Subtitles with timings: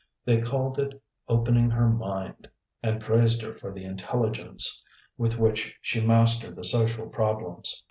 [0.25, 2.49] They called it opening her mind
[2.81, 4.83] and praised her for the intelligence
[5.15, 7.79] with which she mastered the social problems.